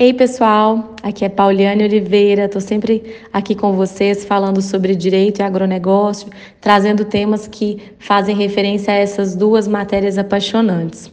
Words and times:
Ei 0.00 0.14
pessoal, 0.14 0.94
aqui 1.02 1.24
é 1.24 1.28
Pauliane 1.28 1.82
Oliveira, 1.82 2.44
estou 2.44 2.60
sempre 2.60 3.16
aqui 3.32 3.52
com 3.56 3.72
vocês 3.72 4.24
falando 4.24 4.62
sobre 4.62 4.94
direito 4.94 5.40
e 5.40 5.42
agronegócio, 5.42 6.28
trazendo 6.60 7.04
temas 7.04 7.48
que 7.48 7.82
fazem 7.98 8.36
referência 8.36 8.94
a 8.94 8.96
essas 8.96 9.34
duas 9.34 9.66
matérias 9.66 10.16
apaixonantes. 10.16 11.10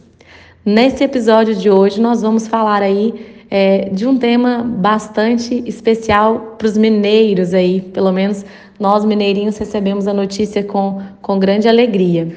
Nesse 0.64 1.02
episódio 1.02 1.56
de 1.56 1.68
hoje 1.68 2.00
nós 2.00 2.22
vamos 2.22 2.46
falar 2.46 2.80
aí 2.80 3.12
é, 3.50 3.88
de 3.88 4.06
um 4.06 4.16
tema 4.18 4.62
bastante 4.62 5.64
especial 5.66 6.54
para 6.56 6.68
os 6.68 6.78
mineiros 6.78 7.54
aí, 7.54 7.80
pelo 7.80 8.12
menos 8.12 8.46
nós 8.78 9.04
mineirinhos 9.04 9.58
recebemos 9.58 10.06
a 10.06 10.14
notícia 10.14 10.62
com, 10.62 11.02
com 11.20 11.40
grande 11.40 11.66
alegria. 11.66 12.28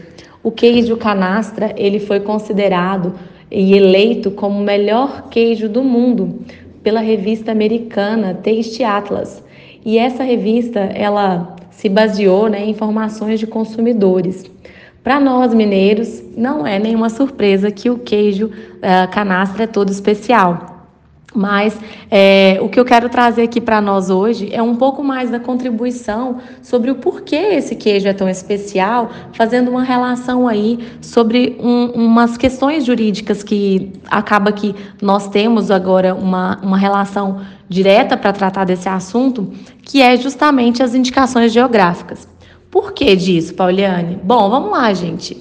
O 0.42 0.50
queijo 0.50 0.98
canastra 0.98 1.76
ele 1.78 2.00
foi 2.00 2.22
considerado 2.22 3.14
e 3.52 3.76
eleito 3.76 4.32
como 4.32 4.60
melhor 4.62 5.30
queijo 5.30 5.68
do 5.68 5.84
mundo 5.84 6.42
pela 6.84 7.00
revista 7.00 7.52
americana 7.52 8.34
Taste 8.34 8.84
Atlas. 8.84 9.44
E 9.86 9.98
essa 9.98 10.24
revista, 10.24 10.80
ela 10.80 11.56
se 11.72 11.88
baseou 11.88 12.50
né, 12.50 12.66
em 12.66 12.72
informações 12.72 13.40
de 13.40 13.48
consumidores. 13.48 14.50
Para 15.04 15.20
nós 15.20 15.54
mineiros, 15.54 16.22
não 16.36 16.68
é 16.68 16.78
nenhuma 16.78 17.10
surpresa 17.10 17.72
que 17.72 17.90
o 17.90 17.98
queijo 17.98 18.48
uh, 18.48 19.10
canastra 19.12 19.64
é 19.64 19.68
todo 19.68 19.90
especial. 19.90 20.79
Mas 21.34 21.78
é, 22.10 22.58
o 22.62 22.70
que 22.70 22.80
eu 22.80 22.86
quero 22.86 23.08
trazer 23.08 23.44
aqui 23.44 23.62
para 23.62 23.80
nós 23.80 24.10
hoje 24.10 24.50
é 24.52 24.62
um 24.62 24.76
pouco 24.76 25.04
mais 25.04 25.30
da 25.30 25.40
contribuição 25.40 26.38
sobre 26.62 26.90
o 26.90 26.96
porquê 26.96 27.36
esse 27.36 27.76
queijo 27.76 28.08
é 28.08 28.14
tão 28.14 28.28
especial, 28.28 29.12
fazendo 29.34 29.70
uma 29.70 29.84
relação 29.84 30.48
aí 30.48 30.80
sobre 31.02 31.56
um, 31.60 31.92
umas 31.92 32.36
questões 32.36 32.84
jurídicas 32.84 33.44
que 33.44 33.94
acaba 34.10 34.52
que 34.52 34.76
nós 35.02 35.28
temos 35.28 35.70
agora 35.70 36.16
uma, 36.16 36.60
uma 36.64 36.78
relação 36.78 37.42
direta 37.68 38.18
para 38.18 38.34
tratar 38.34 38.66
desse 38.66 38.90
assunto, 38.90 39.54
que 39.84 40.02
é 40.02 40.18
justamente 40.18 40.82
as 40.82 40.96
indicações 40.96 41.54
geográficas. 41.54 42.28
Por 42.72 42.92
que 42.92 43.16
disso, 43.16 43.54
Pauliane? 43.54 44.20
Bom, 44.24 44.50
vamos 44.50 44.72
lá, 44.72 44.92
gente. 44.94 45.38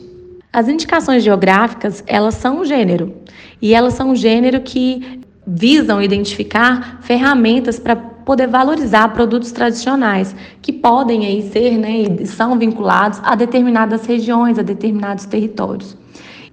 As 0.53 0.69
indicações 0.69 1.23
geográficas, 1.23 2.03
elas 2.07 2.35
são 2.35 2.61
um 2.61 2.65
gênero. 2.65 3.15
E 3.61 3.75
elas 3.75 3.95
são 3.95 4.11
um 4.11 4.17
gênero 4.17 4.61
que 4.61 5.21
visam 5.51 6.03
identificar 6.03 6.99
ferramentas 7.01 7.79
para 7.79 7.97
poder 7.97 8.47
valorizar 8.47 9.09
produtos 9.15 9.51
tradicionais 9.51 10.37
que 10.61 10.71
podem 10.71 11.25
aí 11.25 11.51
ser, 11.51 11.79
né, 11.79 12.03
e 12.21 12.27
são 12.27 12.59
vinculados 12.59 13.19
a 13.25 13.35
determinadas 13.35 14.05
regiões, 14.05 14.59
a 14.59 14.63
determinados 14.63 15.25
territórios. 15.25 15.97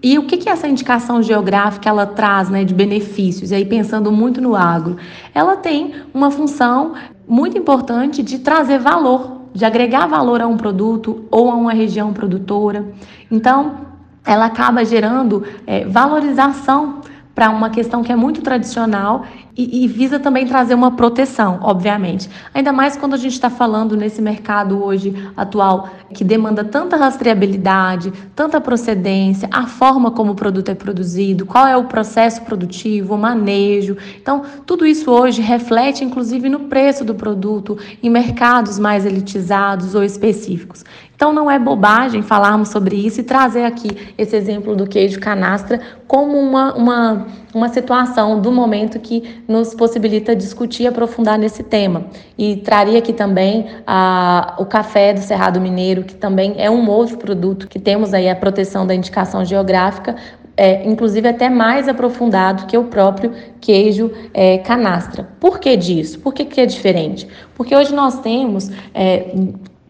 E 0.01 0.17
o 0.17 0.23
que, 0.23 0.37
que 0.37 0.47
essa 0.47 0.67
indicação 0.67 1.21
geográfica 1.21 1.89
ela 1.89 2.05
traz 2.05 2.49
né, 2.49 2.63
de 2.63 2.73
benefícios? 2.73 3.51
E 3.51 3.55
aí 3.55 3.65
pensando 3.65 4.11
muito 4.11 4.39
no 4.39 4.55
agro, 4.55 4.95
ela 5.33 5.57
tem 5.57 5.95
uma 6.13 6.31
função 6.31 6.93
muito 7.27 7.57
importante 7.57 8.23
de 8.23 8.39
trazer 8.39 8.79
valor, 8.79 9.41
de 9.53 9.65
agregar 9.65 10.05
valor 10.05 10.41
a 10.41 10.47
um 10.47 10.55
produto 10.55 11.25
ou 11.29 11.49
a 11.49 11.55
uma 11.55 11.73
região 11.73 12.13
produtora. 12.13 12.85
Então, 13.29 13.85
ela 14.23 14.45
acaba 14.45 14.85
gerando 14.85 15.43
é, 15.67 15.85
valorização 15.85 17.01
para 17.35 17.49
uma 17.49 17.69
questão 17.69 18.01
que 18.01 18.11
é 18.11 18.15
muito 18.15 18.41
tradicional 18.41 19.25
e, 19.57 19.83
e, 19.83 19.87
visa 19.87 20.17
também 20.19 20.47
trazer 20.47 20.73
uma 20.73 20.91
proteção, 20.91 21.59
obviamente. 21.61 22.29
Ainda 22.53 22.71
mais 22.71 22.95
quando 22.95 23.13
a 23.13 23.17
gente 23.17 23.33
está 23.33 23.49
falando 23.49 23.95
nesse 23.95 24.21
mercado 24.21 24.81
hoje 24.83 25.13
atual 25.35 25.89
que 26.15 26.23
demanda 26.23 26.63
tanta 26.63 26.95
rastreabilidade, 26.95 28.11
tanta 28.33 28.61
procedência, 28.61 29.49
a 29.51 29.67
forma 29.67 30.11
como 30.11 30.31
o 30.31 30.35
produto 30.35 30.69
é 30.69 30.73
produzido, 30.73 31.45
qual 31.45 31.67
é 31.67 31.75
o 31.75 31.83
processo 31.83 32.41
produtivo, 32.43 33.15
o 33.15 33.17
manejo. 33.17 33.97
Então, 34.19 34.43
tudo 34.65 34.85
isso 34.85 35.11
hoje 35.11 35.41
reflete 35.41 36.05
inclusive 36.05 36.47
no 36.47 36.61
preço 36.61 37.03
do 37.03 37.13
produto 37.13 37.77
em 38.01 38.09
mercados 38.09 38.79
mais 38.79 39.05
elitizados 39.05 39.93
ou 39.93 40.03
específicos. 40.03 40.85
Então 41.15 41.31
não 41.31 41.49
é 41.49 41.57
bobagem 41.57 42.21
falarmos 42.21 42.69
sobre 42.69 42.95
isso 42.97 43.21
e 43.21 43.23
trazer 43.23 43.63
aqui 43.63 44.13
esse 44.17 44.35
exemplo 44.35 44.75
do 44.75 44.85
queijo 44.85 45.19
canastra 45.19 45.79
como 46.07 46.37
uma, 46.37 46.73
uma, 46.75 47.27
uma 47.53 47.69
situação 47.69 48.41
do 48.41 48.51
momento 48.51 48.99
que 48.99 49.41
nos 49.47 49.73
possibilita 49.73 50.35
discutir 50.35 50.83
e 50.83 50.87
aprofundar 50.87 51.39
nesse 51.39 51.63
tema. 51.63 52.05
E 52.37 52.57
traria 52.57 52.99
aqui 52.99 53.13
também 53.13 53.65
a, 53.87 54.55
o 54.59 54.65
café 54.65 55.13
do 55.13 55.21
Cerrado 55.21 55.59
Mineiro, 55.61 56.03
que 56.05 56.15
também 56.15 56.55
é 56.57 56.69
um 56.69 56.89
outro 56.89 57.17
produto 57.17 57.67
que 57.67 57.79
temos 57.79 58.13
aí 58.13 58.29
a 58.29 58.35
proteção 58.35 58.87
da 58.87 58.95
indicação 58.95 59.43
geográfica, 59.43 60.15
é, 60.55 60.87
inclusive 60.87 61.27
até 61.27 61.49
mais 61.49 61.87
aprofundado 61.89 62.65
que 62.65 62.77
o 62.77 62.85
próprio 62.85 63.33
queijo 63.59 64.11
é, 64.33 64.57
canastra. 64.59 65.27
Por 65.39 65.59
que 65.59 65.75
disso? 65.75 66.19
Por 66.19 66.33
que, 66.33 66.45
que 66.45 66.61
é 66.61 66.65
diferente? 66.65 67.27
Porque 67.55 67.75
hoje 67.75 67.93
nós 67.93 68.19
temos 68.21 68.71
é, 68.93 69.35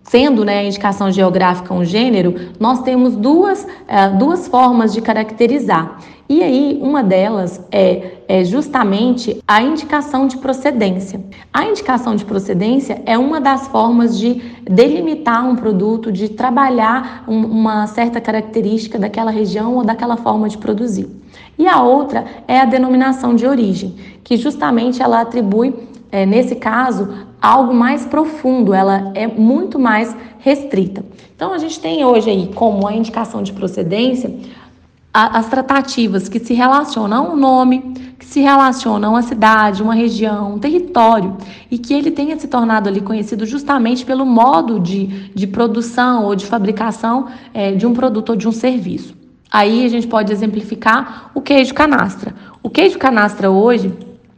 Sendo 0.05 0.45
né, 0.45 0.59
a 0.59 0.63
indicação 0.63 1.11
geográfica 1.11 1.73
um 1.73 1.83
gênero, 1.83 2.35
nós 2.59 2.83
temos 2.83 3.15
duas, 3.15 3.65
é, 3.87 4.07
duas 4.09 4.47
formas 4.47 4.93
de 4.93 5.01
caracterizar. 5.01 5.99
E 6.27 6.41
aí, 6.41 6.79
uma 6.81 7.03
delas 7.03 7.61
é, 7.71 8.13
é, 8.27 8.43
justamente 8.43 9.43
a 9.47 9.61
indicação 9.61 10.27
de 10.27 10.37
procedência. 10.37 11.23
A 11.53 11.65
indicação 11.65 12.15
de 12.15 12.25
procedência 12.25 12.99
é 13.05 13.15
uma 13.15 13.39
das 13.39 13.67
formas 13.67 14.17
de 14.17 14.41
delimitar 14.63 15.47
um 15.47 15.55
produto, 15.55 16.11
de 16.11 16.29
trabalhar 16.29 17.23
um, 17.27 17.45
uma 17.45 17.85
certa 17.85 18.19
característica 18.19 18.97
daquela 18.97 19.29
região 19.29 19.75
ou 19.75 19.83
daquela 19.83 20.17
forma 20.17 20.49
de 20.49 20.57
produzir. 20.57 21.07
E 21.59 21.67
a 21.67 21.83
outra 21.83 22.25
é 22.47 22.59
a 22.59 22.65
denominação 22.65 23.35
de 23.35 23.45
origem, 23.45 23.95
que 24.23 24.35
justamente 24.35 25.03
ela 25.03 25.21
atribui 25.21 25.75
é, 26.11 26.25
nesse 26.25 26.55
caso, 26.55 27.07
algo 27.39 27.73
mais 27.73 28.05
profundo, 28.05 28.73
ela 28.73 29.11
é 29.13 29.27
muito 29.27 29.77
mais 29.77 30.15
restrita. 30.39 31.05
Então, 31.35 31.53
a 31.53 31.57
gente 31.57 31.79
tem 31.79 32.05
hoje 32.05 32.29
aí 32.29 32.51
como 32.55 32.87
a 32.87 32.93
indicação 32.93 33.43
de 33.43 33.51
procedência 33.51 34.33
a, 35.15 35.37
as 35.37 35.47
tratativas 35.47 36.27
que 36.27 36.39
se 36.39 36.53
relacionam 36.53 37.27
a 37.27 37.29
um 37.31 37.37
nome, 37.37 37.79
que 38.19 38.25
se 38.25 38.41
relacionam 38.41 39.11
a 39.11 39.13
uma 39.13 39.21
cidade, 39.21 39.81
uma 39.81 39.95
região, 39.95 40.55
um 40.55 40.59
território, 40.59 41.37
e 41.71 41.77
que 41.77 41.93
ele 41.93 42.11
tenha 42.11 42.37
se 42.37 42.49
tornado 42.49 42.89
ali 42.89 42.99
conhecido 42.99 43.45
justamente 43.45 44.05
pelo 44.05 44.25
modo 44.25 44.77
de, 44.77 45.31
de 45.33 45.47
produção 45.47 46.25
ou 46.25 46.35
de 46.35 46.45
fabricação 46.45 47.27
é, 47.53 47.71
de 47.71 47.87
um 47.87 47.93
produto 47.93 48.31
ou 48.31 48.35
de 48.35 48.45
um 48.45 48.51
serviço. 48.51 49.15
Aí 49.49 49.85
a 49.85 49.87
gente 49.87 50.05
pode 50.05 50.33
exemplificar 50.33 51.31
o 51.33 51.39
queijo 51.39 51.73
canastra. 51.73 52.35
O 52.61 52.69
queijo 52.69 52.99
canastra 52.99 53.49
hoje, 53.49 53.93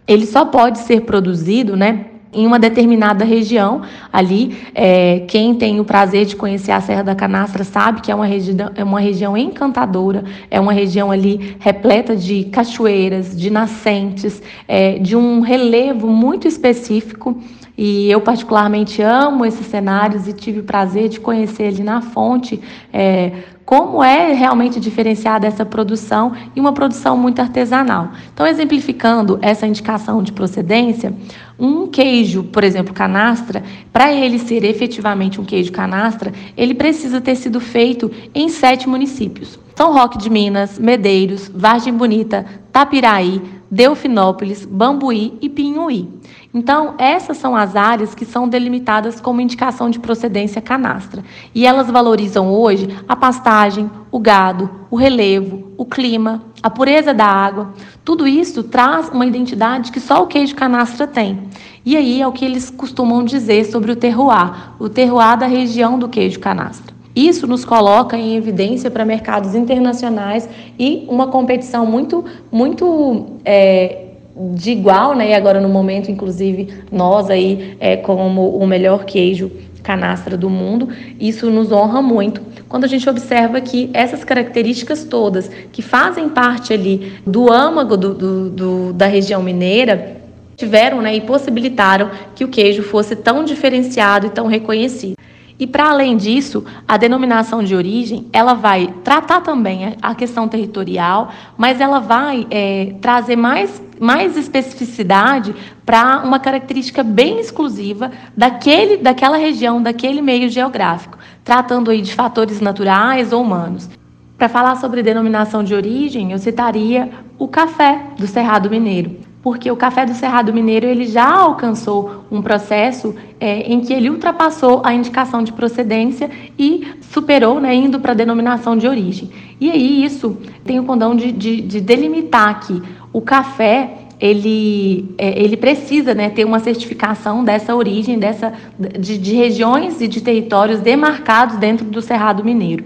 ele 0.08 0.28
só 0.28 0.46
pode 0.46 0.78
ser 0.80 1.02
produzido, 1.02 1.76
né? 1.76 2.06
Em 2.38 2.46
uma 2.46 2.60
determinada 2.60 3.26
região, 3.26 3.82
ali, 4.14 4.56
é, 4.76 5.22
quem 5.28 5.56
tem 5.56 5.80
o 5.80 5.84
prazer 5.84 6.24
de 6.24 6.36
conhecer 6.36 6.72
a 6.72 6.80
Serra 6.80 7.02
da 7.02 7.16
Canastra 7.16 7.64
sabe 7.64 8.00
que 8.00 8.12
é 8.12 8.16
uma, 8.16 8.28
regi 8.28 8.56
é 8.76 8.84
uma 8.84 9.00
região 9.00 9.36
encantadora, 9.36 10.24
é 10.52 10.60
uma 10.60 10.72
região 10.72 11.10
ali 11.10 11.58
repleta 11.60 12.16
de 12.16 12.44
cachoeiras, 12.44 13.36
de 13.36 13.50
nascentes, 13.50 14.40
é, 14.68 15.00
de 15.00 15.16
um 15.16 15.40
relevo 15.42 16.10
muito 16.10 16.48
específico. 16.48 17.42
E 17.78 18.10
eu, 18.10 18.20
particularmente, 18.20 19.02
amo 19.02 19.46
esses 19.46 19.68
cenários 19.68 20.28
e 20.28 20.34
tive 20.34 20.62
o 20.62 20.64
prazer 20.64 21.10
de 21.10 21.20
conhecer 21.20 21.68
ali 21.68 21.84
na 21.84 22.02
fonte 22.02 22.60
é, 22.92 23.32
como 23.64 24.02
é 24.02 24.34
realmente 24.34 24.80
diferenciada 24.80 25.46
essa 25.46 25.66
produção 25.66 26.32
e 26.56 26.60
uma 26.60 26.72
produção 26.72 27.16
muito 27.18 27.40
artesanal. 27.40 28.12
Então, 28.34 28.48
exemplificando 28.48 29.38
essa 29.42 29.68
indicação 29.68 30.24
de 30.24 30.32
procedência, 30.32 31.14
um 31.60 31.86
queijo, 31.86 32.46
por 32.46 32.64
exemplo, 32.64 32.94
canastra, 32.94 33.62
para 33.92 34.12
ele 34.12 34.40
ser 34.40 34.64
efetivamente 34.64 35.40
um 35.40 35.46
queijo 35.46 35.72
canastra, 35.72 36.32
ele 36.56 36.74
precisa 36.74 37.22
ter 37.22 37.36
sido 37.36 37.60
feito 37.60 38.10
em 38.34 38.50
sete 38.50 38.90
municípios. 38.90 39.60
São 39.76 39.94
Roque 39.94 40.18
de 40.18 40.30
Minas, 40.30 40.80
Medeiros, 40.80 41.52
Vargem 41.54 41.94
Bonita, 41.94 42.46
Tapiraí, 42.72 43.40
Delfinópolis, 43.70 44.66
Bambuí 44.66 45.38
e 45.42 45.50
Pinhuí. 45.50 46.10
Então, 46.58 46.96
essas 46.98 47.38
são 47.38 47.56
as 47.56 47.76
áreas 47.76 48.16
que 48.16 48.26
são 48.26 48.50
delimitadas 48.50 49.22
como 49.22 49.40
indicação 49.40 49.92
de 49.92 50.00
procedência 50.00 50.60
canastra. 50.60 51.24
E 51.54 51.68
elas 51.68 51.86
valorizam 51.86 52.52
hoje 52.52 52.90
a 53.08 53.16
pastagem, 53.16 53.88
o 54.12 54.18
gado, 54.18 54.68
o 54.90 54.96
relevo, 54.96 55.72
o 55.78 55.86
clima, 55.86 56.42
a 56.64 56.68
pureza 56.68 57.14
da 57.14 57.28
água. 57.28 57.76
Tudo 58.04 58.28
isso 58.28 58.64
traz 58.64 59.08
uma 59.10 59.28
identidade 59.28 59.92
que 59.92 60.00
só 60.00 60.24
o 60.24 60.26
queijo 60.26 60.56
canastra 60.56 61.06
tem. 61.06 61.44
E 61.86 61.96
aí 61.96 62.24
é 62.24 62.28
o 62.28 62.32
que 62.32 62.44
eles 62.44 62.72
costumam 62.72 63.24
dizer 63.24 63.66
sobre 63.66 63.92
o 63.92 63.96
terroir, 63.96 64.74
o 64.80 64.90
terroir 64.90 65.38
da 65.38 65.46
região 65.46 66.00
do 66.00 66.10
queijo 66.10 66.40
canastra. 66.40 66.98
Isso 67.16 67.46
nos 67.46 67.64
coloca 67.64 68.18
em 68.18 68.36
evidência 68.36 68.90
para 68.90 69.06
mercados 69.06 69.54
internacionais 69.54 70.50
e 70.80 71.06
uma 71.08 71.28
competição 71.28 71.86
muito, 71.86 72.26
muito 72.52 73.28
é, 73.46 74.07
de 74.54 74.72
igual, 74.72 75.16
né? 75.16 75.32
E 75.32 75.34
agora 75.34 75.60
no 75.60 75.70
momento, 75.70 76.12
inclusive, 76.12 76.70
nós 76.92 77.30
aí 77.30 77.76
é, 77.80 77.98
como 77.98 78.58
o 78.58 78.68
melhor 78.68 79.06
queijo 79.06 79.52
canastra 79.84 80.36
do 80.36 80.50
mundo, 80.50 80.90
isso 81.20 81.50
nos 81.50 81.72
honra 81.72 82.02
muito. 82.02 82.42
Quando 82.68 82.84
a 82.84 82.88
gente 82.88 83.10
observa 83.10 83.62
que 83.62 83.90
essas 83.94 84.24
características 84.24 85.06
todas 85.06 85.50
que 85.72 85.82
fazem 85.82 86.28
parte 86.28 86.74
ali 86.74 87.14
do 87.26 87.52
âmago 87.52 87.96
do, 87.96 88.14
do, 88.14 88.50
do 88.50 88.94
da 88.94 89.08
região 89.08 89.42
mineira 89.42 90.18
tiveram 90.58 91.02
né, 91.02 91.16
e 91.16 91.22
possibilitaram 91.22 92.12
que 92.36 92.44
o 92.44 92.48
queijo 92.48 92.84
fosse 92.84 93.16
tão 93.16 93.44
diferenciado 93.46 94.28
e 94.28 94.30
tão 94.30 94.48
reconhecido. 94.48 95.16
E 95.60 95.66
para 95.66 95.90
além 95.90 96.16
disso, 96.16 96.64
a 96.88 96.98
denominação 96.98 97.64
de 97.64 97.76
origem 97.76 98.28
ela 98.32 98.54
vai 98.54 98.94
tratar 99.04 99.42
também 99.42 99.96
a 100.02 100.14
questão 100.14 100.48
territorial, 100.48 101.32
mas 101.58 101.82
ela 101.82 102.00
vai 102.00 102.46
é, 102.52 102.94
trazer 103.02 103.36
mais, 103.36 103.82
mais 104.00 104.38
especificidade 104.38 105.56
para 105.84 106.22
uma 106.24 106.40
característica 106.40 107.02
bem 107.02 107.40
exclusiva 107.40 108.12
daquele, 108.36 108.98
daquela 108.98 109.38
região, 109.38 109.82
daquele 109.82 110.22
meio 110.22 110.48
geográfico, 110.48 111.18
tratando 111.44 111.90
aí 111.90 112.02
de 112.02 112.14
fatores 112.14 112.62
naturais 112.62 113.34
ou 113.34 113.42
humanos. 113.42 113.90
Para 114.38 114.48
falar 114.48 114.76
sobre 114.76 115.02
denominação 115.02 115.64
de 115.64 115.74
origem, 115.74 116.32
eu 116.32 116.38
citaria 116.38 117.10
o 117.40 117.48
café 117.48 118.04
do 118.20 118.28
Cerrado 118.28 118.70
Mineiro 118.70 119.27
porque 119.42 119.70
o 119.72 119.76
café 119.76 120.06
do 120.06 120.14
Cerrado 120.14 120.54
Mineiro 120.54 120.86
ele 120.86 121.06
já 121.06 121.30
alcançou 121.30 122.26
um 122.30 122.42
processo 122.42 123.16
é, 123.40 123.62
em 123.62 123.80
que 123.80 123.94
ele 123.94 124.10
ultrapassou 124.10 124.82
a 124.84 124.94
indicação 124.94 125.44
de 125.44 125.54
procedência 125.54 126.30
e 126.58 126.88
superou, 127.02 127.60
né, 127.60 127.74
indo 127.74 128.00
para 128.00 128.12
a 128.12 128.16
denominação 128.16 128.76
de 128.76 128.88
origem. 128.88 129.30
E 129.60 129.72
aí 129.72 130.04
isso 130.04 130.38
tem 130.64 130.80
o 130.80 130.84
condão 130.84 131.16
de, 131.16 131.32
de, 131.32 131.62
de 131.62 131.80
delimitar 131.80 132.60
que 132.62 132.82
o 133.14 133.22
café 133.22 134.08
ele, 134.20 135.14
é, 135.18 135.40
ele 135.42 135.56
precisa 135.56 136.14
né, 136.14 136.30
ter 136.30 136.44
uma 136.44 136.60
certificação 136.60 137.44
dessa 137.44 137.76
origem, 137.76 138.18
dessa, 138.18 138.54
de, 138.78 139.18
de 139.18 139.36
regiões 139.36 140.02
e 140.02 140.08
de 140.08 140.22
territórios 140.22 140.80
demarcados 140.80 141.58
dentro 141.58 141.86
do 141.86 142.02
Cerrado 142.02 142.44
Mineiro. 142.44 142.84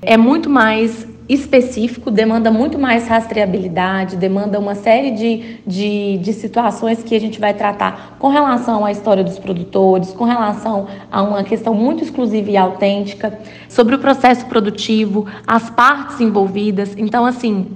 É 0.00 0.16
muito 0.16 0.48
mais 0.48 1.06
específico, 1.28 2.10
demanda 2.10 2.50
muito 2.50 2.78
mais 2.78 3.06
rastreabilidade, 3.06 4.16
demanda 4.16 4.58
uma 4.58 4.74
série 4.74 5.10
de, 5.10 5.58
de, 5.66 6.18
de, 6.18 6.32
situações 6.32 7.02
que 7.02 7.14
a 7.14 7.20
gente 7.20 7.38
vai 7.38 7.52
tratar 7.52 8.16
com 8.18 8.28
relação 8.28 8.84
à 8.84 8.90
história 8.90 9.22
dos 9.22 9.38
produtores, 9.38 10.10
com 10.12 10.24
relação 10.24 10.86
a 11.12 11.22
uma 11.22 11.44
questão 11.44 11.74
muito 11.74 12.02
exclusiva 12.02 12.50
e 12.50 12.56
autêntica, 12.56 13.38
sobre 13.68 13.94
o 13.94 13.98
processo 13.98 14.46
produtivo, 14.46 15.26
as 15.46 15.68
partes 15.68 16.20
envolvidas. 16.20 16.94
Então, 16.96 17.26
assim, 17.26 17.66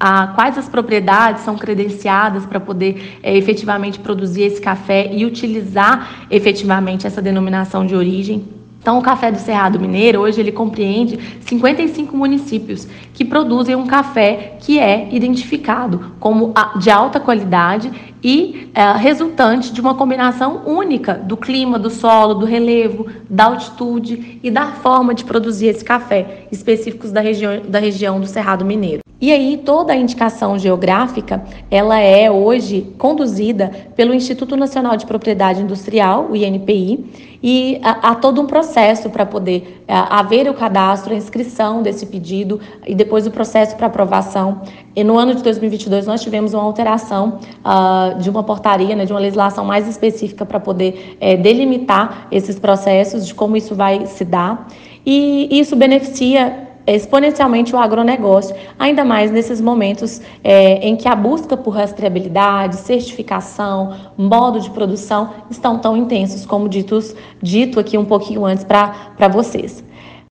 a, 0.00 0.28
quais 0.28 0.56
as 0.56 0.68
propriedades 0.68 1.42
são 1.42 1.56
credenciadas 1.56 2.46
para 2.46 2.58
poder 2.58 3.18
é, 3.22 3.36
efetivamente 3.36 3.98
produzir 3.98 4.42
esse 4.42 4.60
café 4.60 5.10
e 5.12 5.24
utilizar 5.24 6.26
efetivamente 6.30 7.06
essa 7.06 7.20
denominação 7.20 7.86
de 7.86 7.94
origem. 7.94 8.63
Então, 8.84 8.98
o 8.98 9.02
Café 9.02 9.32
do 9.32 9.38
Cerrado 9.38 9.80
Mineiro, 9.80 10.20
hoje, 10.20 10.42
ele 10.42 10.52
compreende 10.52 11.18
55 11.40 12.14
municípios 12.14 12.86
que 13.14 13.24
produzem 13.24 13.74
um 13.74 13.86
café 13.86 14.58
que 14.60 14.78
é 14.78 15.08
identificado 15.10 16.12
como 16.20 16.52
de 16.78 16.90
alta 16.90 17.18
qualidade 17.18 17.90
e 18.22 18.68
é, 18.74 18.92
resultante 18.92 19.72
de 19.72 19.80
uma 19.80 19.94
combinação 19.94 20.66
única 20.66 21.14
do 21.14 21.34
clima, 21.34 21.78
do 21.78 21.88
solo, 21.88 22.34
do 22.34 22.44
relevo, 22.44 23.06
da 23.30 23.44
altitude 23.44 24.38
e 24.42 24.50
da 24.50 24.66
forma 24.72 25.14
de 25.14 25.24
produzir 25.24 25.68
esse 25.68 25.82
café, 25.82 26.46
específicos 26.52 27.10
da 27.10 27.22
região, 27.22 27.62
da 27.66 27.78
região 27.78 28.20
do 28.20 28.26
Cerrado 28.26 28.66
Mineiro. 28.66 29.00
E 29.24 29.32
aí 29.32 29.62
toda 29.64 29.94
a 29.94 29.96
indicação 29.96 30.58
geográfica, 30.58 31.42
ela 31.70 31.98
é 31.98 32.30
hoje 32.30 32.92
conduzida 32.98 33.70
pelo 33.96 34.12
Instituto 34.12 34.54
Nacional 34.54 34.98
de 34.98 35.06
Propriedade 35.06 35.62
Industrial, 35.62 36.28
o 36.30 36.36
INPI, 36.36 37.33
e 37.46 37.78
há, 37.82 38.14
todo 38.14 38.40
um 38.40 38.46
processo 38.46 39.10
para 39.10 39.26
poder 39.26 39.84
a, 39.86 40.20
haver 40.20 40.48
o 40.48 40.54
cadastro, 40.54 41.12
a 41.12 41.16
inscrição 41.16 41.82
desse 41.82 42.06
pedido 42.06 42.58
e 42.86 42.94
depois 42.94 43.26
o 43.26 43.30
processo 43.30 43.76
para 43.76 43.86
aprovação. 43.86 44.62
E 44.96 45.04
no 45.04 45.18
ano 45.18 45.34
de 45.34 45.42
2022 45.42 46.06
nós 46.06 46.22
tivemos 46.22 46.54
uma 46.54 46.62
alteração 46.62 47.38
uh, 47.60 48.18
de 48.18 48.30
uma 48.30 48.42
portaria, 48.42 48.96
né, 48.96 49.04
de 49.04 49.12
uma 49.12 49.20
legislação 49.20 49.62
mais 49.62 49.86
específica 49.86 50.46
para 50.46 50.58
poder 50.58 51.18
é, 51.20 51.36
delimitar 51.36 52.28
esses 52.32 52.58
processos, 52.58 53.26
de 53.26 53.34
como 53.34 53.58
isso 53.58 53.74
vai 53.74 54.06
se 54.06 54.24
dar. 54.24 54.66
E 55.04 55.60
isso 55.60 55.76
beneficia 55.76 56.63
exponencialmente 56.86 57.74
o 57.74 57.78
agronegócio, 57.78 58.54
ainda 58.78 59.04
mais 59.04 59.30
nesses 59.30 59.60
momentos 59.60 60.20
é, 60.42 60.86
em 60.86 60.96
que 60.96 61.08
a 61.08 61.14
busca 61.14 61.56
por 61.56 61.70
rastreabilidade, 61.70 62.76
certificação, 62.76 63.94
modo 64.16 64.60
de 64.60 64.70
produção 64.70 65.30
estão 65.50 65.78
tão 65.78 65.96
intensos, 65.96 66.44
como 66.44 66.68
ditos, 66.68 67.14
dito 67.42 67.80
aqui 67.80 67.96
um 67.96 68.04
pouquinho 68.04 68.44
antes 68.44 68.64
para 68.64 69.28
vocês. 69.28 69.84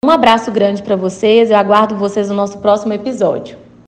Um 0.05 0.09
abraço 0.09 0.51
grande 0.51 0.83
para 0.83 0.95
vocês, 0.95 1.49
eu 1.49 1.57
aguardo 1.57 1.95
vocês 1.95 2.29
no 2.29 2.35
nosso 2.35 2.57
próximo 2.57 2.93
episódio. 2.93 3.62